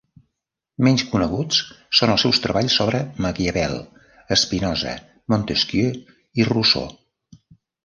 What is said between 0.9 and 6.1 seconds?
coneguts són els seus treballs sobre Maquiavel, Spinoza, Montesquieu